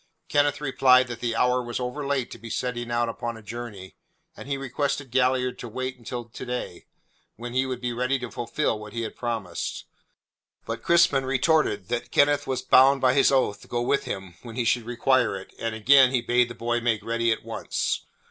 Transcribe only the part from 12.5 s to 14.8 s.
bound by his oath to go with him when he